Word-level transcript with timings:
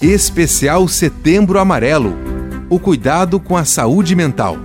Especial 0.00 0.86
Setembro 0.86 1.58
Amarelo 1.58 2.16
o 2.70 2.78
cuidado 2.78 3.40
com 3.40 3.56
a 3.56 3.64
saúde 3.64 4.14
mental. 4.14 4.56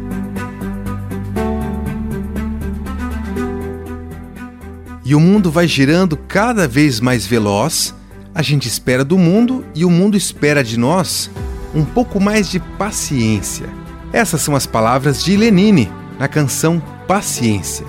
E 5.04 5.16
o 5.16 5.19
mundo 5.19 5.50
vai 5.50 5.67
girando 5.67 6.16
cada 6.16 6.67
vez 6.67 7.00
mais 7.00 7.25
veloz. 7.25 7.96
A 8.36 8.43
gente 8.43 8.68
espera 8.68 9.04
do 9.04 9.18
mundo 9.18 9.66
e 9.73 9.84
o 9.84 9.89
mundo 9.89 10.16
espera 10.16 10.64
de 10.64 10.77
nós 10.77 11.32
um 11.73 11.84
pouco 11.84 12.20
mais 12.20 12.47
de 12.47 12.59
paciência. 12.59 13.68
Essas 14.11 14.39
são 14.41 14.55
as 14.55 14.68
palavras 14.68 15.23
de 15.23 15.36
Lenine 15.36 15.91
na 16.20 16.27
canção 16.27 16.79
Paciência. 17.07 17.88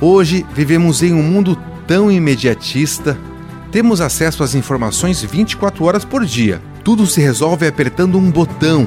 Hoje 0.00 0.46
vivemos 0.54 1.02
em 1.02 1.12
um 1.12 1.22
mundo 1.22 1.58
tão 1.86 2.10
imediatista, 2.10 3.18
temos 3.70 4.00
acesso 4.00 4.42
às 4.42 4.54
informações 4.54 5.22
24 5.22 5.84
horas 5.84 6.02
por 6.02 6.24
dia 6.24 6.58
tudo 6.86 7.04
se 7.04 7.20
resolve 7.20 7.66
apertando 7.66 8.16
um 8.16 8.30
botão, 8.30 8.86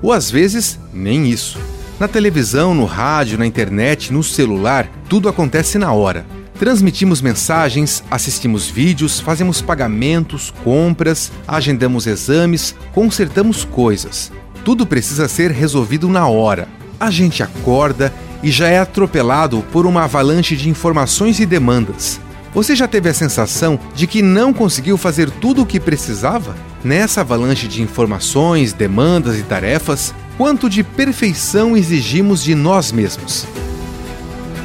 ou 0.00 0.12
às 0.12 0.30
vezes 0.30 0.78
nem 0.94 1.26
isso. 1.26 1.58
Na 1.98 2.06
televisão, 2.06 2.72
no 2.72 2.84
rádio, 2.84 3.36
na 3.36 3.44
internet, 3.44 4.12
no 4.12 4.22
celular, 4.22 4.88
tudo 5.08 5.28
acontece 5.28 5.76
na 5.76 5.92
hora. 5.92 6.24
Transmitimos 6.56 7.20
mensagens, 7.20 8.04
assistimos 8.08 8.68
vídeos, 8.68 9.18
fazemos 9.18 9.60
pagamentos, 9.60 10.54
compras, 10.62 11.32
agendamos 11.44 12.06
exames, 12.06 12.76
consertamos 12.94 13.64
coisas. 13.64 14.30
Tudo 14.64 14.86
precisa 14.86 15.26
ser 15.26 15.50
resolvido 15.50 16.08
na 16.08 16.28
hora. 16.28 16.68
A 17.00 17.10
gente 17.10 17.42
acorda 17.42 18.14
e 18.40 18.52
já 18.52 18.68
é 18.68 18.78
atropelado 18.78 19.64
por 19.72 19.84
uma 19.84 20.04
avalanche 20.04 20.54
de 20.54 20.68
informações 20.68 21.40
e 21.40 21.46
demandas. 21.46 22.20
Você 22.54 22.76
já 22.76 22.86
teve 22.86 23.08
a 23.08 23.14
sensação 23.14 23.80
de 23.94 24.06
que 24.06 24.20
não 24.20 24.52
conseguiu 24.52 24.98
fazer 24.98 25.30
tudo 25.30 25.62
o 25.62 25.66
que 25.66 25.80
precisava? 25.80 26.54
Nessa 26.84 27.22
avalanche 27.22 27.66
de 27.66 27.80
informações, 27.80 28.74
demandas 28.74 29.38
e 29.38 29.42
tarefas, 29.42 30.14
quanto 30.36 30.68
de 30.68 30.82
perfeição 30.82 31.74
exigimos 31.76 32.42
de 32.42 32.54
nós 32.54 32.92
mesmos? 32.92 33.46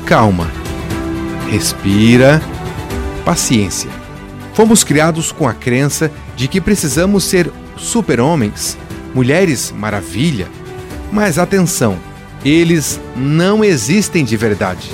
Calma. 0.05 0.51
Respira. 1.49 2.41
Paciência. 3.23 3.89
Fomos 4.53 4.83
criados 4.83 5.31
com 5.31 5.47
a 5.47 5.53
crença 5.53 6.11
de 6.35 6.47
que 6.47 6.59
precisamos 6.59 7.23
ser 7.23 7.49
super-homens, 7.77 8.77
mulheres 9.13 9.71
maravilha. 9.71 10.47
Mas 11.11 11.37
atenção, 11.37 11.97
eles 12.43 12.99
não 13.15 13.63
existem 13.63 14.25
de 14.25 14.35
verdade. 14.35 14.89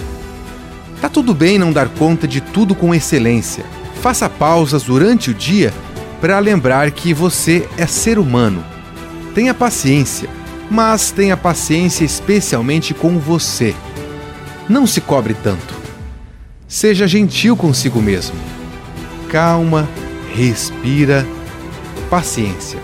Tá 1.03 1.09
tudo 1.09 1.33
bem 1.33 1.59
não 1.59 1.73
dar 1.73 1.89
conta 1.89 2.25
de 2.25 2.39
tudo 2.39 2.73
com 2.73 2.95
excelência. 2.95 3.65
Faça 4.01 4.29
pausas 4.29 4.83
durante 4.83 5.31
o 5.31 5.33
dia 5.33 5.73
para 6.21 6.39
lembrar 6.39 6.89
que 6.91 7.13
você 7.13 7.67
é 7.77 7.85
ser 7.85 8.17
humano. 8.17 8.63
Tenha 9.35 9.53
paciência, 9.53 10.29
mas 10.71 11.11
tenha 11.11 11.35
paciência 11.35 12.05
especialmente 12.05 12.93
com 12.93 13.19
você. 13.19 13.75
Não 14.69 14.87
se 14.87 15.01
cobre 15.01 15.33
tanto. 15.33 15.73
Seja 16.69 17.05
gentil 17.05 17.57
consigo 17.57 18.01
mesmo. 18.01 18.37
Calma, 19.27 19.89
respira, 20.33 21.27
paciência. 22.09 22.79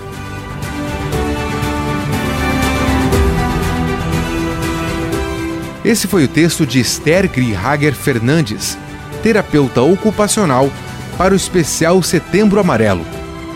Esse 5.84 6.08
foi 6.08 6.26
o 6.26 6.28
texto 6.28 6.66
de 6.66 6.80
Esther 6.80 7.30
Grihager 7.30 7.94
Fernandes, 7.94 8.78
terapeuta 9.24 9.82
ocupacional, 9.82 10.70
para 11.18 11.34
o 11.34 11.38
especial 11.38 12.02
Setembro 12.02 12.60
Amarelo. 12.60 13.06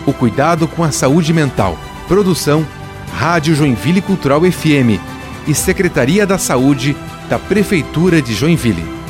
O 0.06 0.12
cuidado 0.12 0.66
com 0.68 0.84
a 0.84 0.90
saúde 0.90 1.32
mental. 1.32 1.78
Produção 2.06 2.66
Rádio 3.14 3.54
Joinville 3.54 4.02
Cultural 4.02 4.40
FM 4.40 5.00
e 5.46 5.54
Secretaria 5.54 6.26
da 6.26 6.36
Saúde 6.36 6.96
da 7.28 7.38
Prefeitura 7.38 8.20
de 8.20 8.34
Joinville. 8.34 9.03